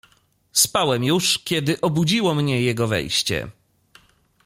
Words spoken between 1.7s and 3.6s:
obudziło mnie jego wejście."